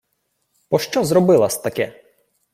—Пощо 0.69 1.03
зробила-с 1.03 1.57
таке? 1.57 2.03